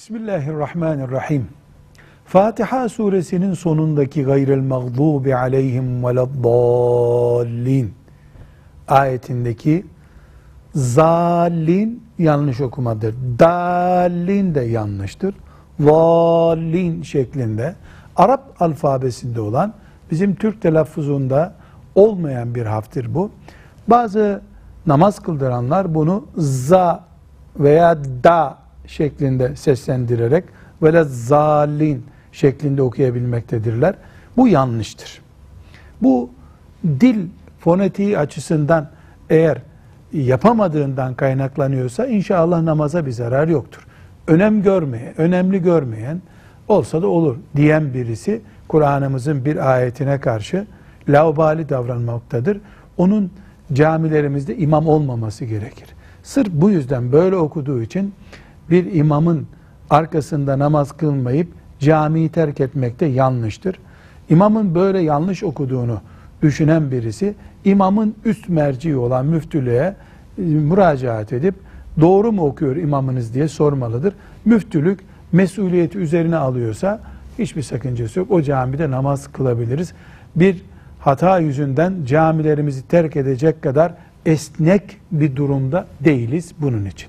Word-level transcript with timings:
Bismillahirrahmanirrahim. 0.00 1.48
Fatiha 2.24 2.88
suresinin 2.88 3.54
sonundaki 3.54 4.22
gayril 4.22 4.62
mağdubi 4.62 5.36
aleyhim 5.36 6.04
veleddallin 6.04 7.94
ayetindeki 8.88 9.86
zallin 10.74 12.04
yanlış 12.18 12.60
okumadır. 12.60 13.14
Dallin 13.38 14.54
de 14.54 14.60
yanlıştır. 14.60 15.34
Zallin 15.80 17.02
şeklinde 17.02 17.74
Arap 18.16 18.62
alfabesinde 18.62 19.40
olan 19.40 19.74
bizim 20.10 20.34
Türk 20.34 20.62
telaffuzunda 20.62 21.54
olmayan 21.94 22.54
bir 22.54 22.66
harftir 22.66 23.14
bu. 23.14 23.30
Bazı 23.88 24.42
namaz 24.86 25.18
kıldıranlar 25.18 25.94
bunu 25.94 26.26
za 26.36 27.04
veya 27.58 27.98
da 28.24 28.59
şeklinde 28.90 29.56
seslendirerek 29.56 30.44
böyle 30.82 31.04
zalin 31.04 32.04
şeklinde 32.32 32.82
okuyabilmektedirler. 32.82 33.94
Bu 34.36 34.48
yanlıştır. 34.48 35.20
Bu 36.02 36.30
dil 36.84 37.26
fonetiği 37.58 38.18
açısından 38.18 38.88
eğer 39.30 39.58
yapamadığından 40.12 41.14
kaynaklanıyorsa 41.14 42.06
inşallah 42.06 42.62
namaza 42.62 43.06
bir 43.06 43.10
zarar 43.10 43.48
yoktur. 43.48 43.86
Önem 44.26 44.62
görmeyen, 44.62 45.20
önemli 45.20 45.62
görmeyen 45.62 46.22
olsa 46.68 47.02
da 47.02 47.06
olur 47.06 47.36
diyen 47.56 47.94
birisi 47.94 48.40
Kur'an'ımızın 48.68 49.44
bir 49.44 49.72
ayetine 49.72 50.20
karşı 50.20 50.66
laubali 51.08 51.68
davranmaktadır. 51.68 52.60
Onun 52.96 53.30
camilerimizde 53.72 54.56
imam 54.56 54.88
olmaması 54.88 55.44
gerekir. 55.44 55.88
Sırf 56.22 56.48
bu 56.52 56.70
yüzden 56.70 57.12
böyle 57.12 57.36
okuduğu 57.36 57.82
için 57.82 58.14
bir 58.70 58.94
imamın 58.94 59.46
arkasında 59.90 60.58
namaz 60.58 60.92
kılmayıp 60.92 61.48
camiyi 61.78 62.28
terk 62.28 62.60
etmek 62.60 63.00
de 63.00 63.06
yanlıştır. 63.06 63.78
İmamın 64.28 64.74
böyle 64.74 65.00
yanlış 65.00 65.42
okuduğunu 65.42 66.00
düşünen 66.42 66.90
birisi 66.90 67.34
imamın 67.64 68.14
üst 68.24 68.48
merci 68.48 68.96
olan 68.96 69.26
müftülüğe 69.26 69.94
e, 70.38 70.42
müracaat 70.42 71.32
edip 71.32 71.54
doğru 72.00 72.32
mu 72.32 72.46
okuyor 72.46 72.76
imamınız 72.76 73.34
diye 73.34 73.48
sormalıdır. 73.48 74.14
Müftülük 74.44 75.00
mesuliyeti 75.32 75.98
üzerine 75.98 76.36
alıyorsa 76.36 77.00
hiçbir 77.38 77.62
sakıncası 77.62 78.18
yok. 78.18 78.30
O 78.30 78.42
camide 78.42 78.90
namaz 78.90 79.28
kılabiliriz. 79.32 79.92
Bir 80.36 80.62
hata 80.98 81.38
yüzünden 81.38 81.94
camilerimizi 82.06 82.88
terk 82.88 83.16
edecek 83.16 83.62
kadar 83.62 83.94
esnek 84.26 84.96
bir 85.12 85.36
durumda 85.36 85.86
değiliz 86.00 86.52
bunun 86.58 86.84
için. 86.84 87.08